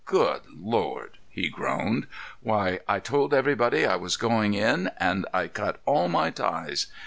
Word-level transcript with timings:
Good 0.03 0.41
Lord!" 0.57 1.19
he 1.29 1.47
groaned. 1.47 2.07
"Why, 2.41 2.79
I 2.87 2.97
told 2.97 3.35
everybody 3.35 3.85
I 3.85 3.97
was 3.97 4.17
going 4.17 4.55
in, 4.55 4.89
and 4.97 5.27
I 5.31 5.47
cut 5.47 5.79
all 5.85 6.07
my 6.07 6.31
ties. 6.31 6.87